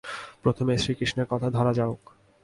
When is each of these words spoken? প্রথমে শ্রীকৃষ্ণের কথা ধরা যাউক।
প্রথমে 0.43 0.73
শ্রীকৃষ্ণের 0.77 1.27
কথা 1.29 1.47
ধরা 1.49 1.71
যাউক। 1.73 2.01